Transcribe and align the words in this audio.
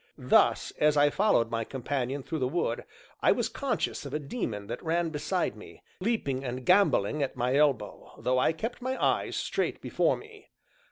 Thus, 0.17 0.71
as 0.79 0.97
I 0.97 1.11
followed 1.11 1.51
my 1.51 1.63
companion 1.63 2.23
through 2.23 2.39
the 2.39 2.47
wood, 2.47 2.85
I 3.21 3.31
was 3.31 3.49
conscious 3.49 4.03
of 4.03 4.15
a 4.15 4.19
Daemon 4.19 4.65
that 4.65 4.83
ran 4.83 5.11
beside 5.11 5.55
me, 5.55 5.83
leaping 5.99 6.43
and 6.43 6.65
gambolling 6.65 7.21
at 7.21 7.35
my 7.37 7.55
elbow, 7.55 8.13
though 8.17 8.39
I 8.39 8.51
kept 8.51 8.81
my 8.81 8.99
eyes 8.99 9.35
straight 9.35 9.79
before 9.79 10.17
me. 10.17 10.49